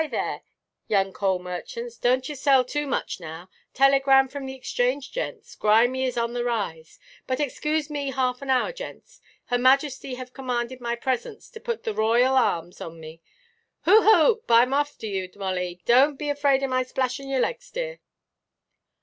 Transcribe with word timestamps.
there, 0.09 0.41
young 0.87 1.13
coal–merchants, 1.13 1.99
donʼt 1.99 2.29
yer 2.29 2.33
sell 2.35 2.65
too 2.65 2.87
much 2.87 3.19
now! 3.19 3.47
Telegram 3.71 4.27
from 4.27 4.47
the 4.47 4.55
Exchange, 4.55 5.11
gents; 5.11 5.53
grimy 5.55 6.05
is 6.05 6.17
on 6.17 6.33
the 6.33 6.43
rise. 6.43 6.97
But 7.27 7.37
excoose 7.39 7.87
me 7.91 8.09
half 8.09 8.41
an 8.41 8.49
hour, 8.49 8.71
gents; 8.73 9.21
Her 9.49 9.59
Majesty 9.59 10.15
have 10.15 10.33
commanded 10.33 10.81
my 10.81 10.95
presence, 10.95 11.51
to 11.51 11.59
put 11.59 11.83
the 11.83 11.93
ro–oyal 11.93 12.35
harms 12.35 12.81
on 12.81 12.99
me. 12.99 13.21
Ho–hoop! 13.83 14.47
Iʼm 14.47 14.73
after 14.73 15.05
you, 15.05 15.29
Molly. 15.35 15.83
Donʼt 15.85 16.17
be 16.17 16.29
afraid 16.31 16.63
of 16.63 16.71
my 16.71 16.81
splashing 16.81 17.29
your 17.29 17.41
legs, 17.41 17.69
dear." 17.69 17.99